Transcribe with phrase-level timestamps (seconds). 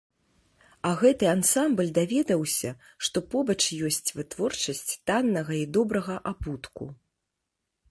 [0.91, 2.71] А гэты ансамбль даведаўся,
[3.09, 3.59] што побач
[3.91, 6.93] ёсць вытворчасць таннага і добрага абутку.